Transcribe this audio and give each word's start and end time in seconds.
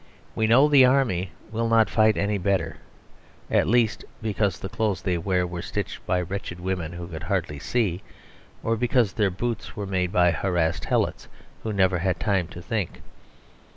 We 0.33 0.47
know 0.47 0.67
the 0.67 0.83
Army 0.83 1.29
will 1.51 1.67
not 1.69 1.87
fight 1.87 2.17
any 2.17 2.39
better, 2.39 2.77
at 3.51 3.67
least, 3.67 4.03
because 4.19 4.57
the 4.57 4.67
clothes 4.67 5.03
they 5.03 5.15
wear 5.19 5.45
were 5.45 5.61
stitched 5.61 6.03
by 6.07 6.21
wretched 6.21 6.59
women 6.59 6.93
who 6.93 7.07
could 7.07 7.21
hardly 7.21 7.59
see; 7.59 8.01
or 8.63 8.75
because 8.75 9.13
their 9.13 9.29
boots 9.29 9.75
were 9.75 9.85
made 9.85 10.11
by 10.11 10.31
harassed 10.31 10.85
helots, 10.85 11.27
who 11.61 11.71
never 11.71 11.99
had 11.99 12.19
time 12.19 12.47
to 12.47 12.63
think. 12.63 13.03